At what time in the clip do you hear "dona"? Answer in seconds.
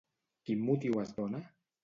1.19-1.45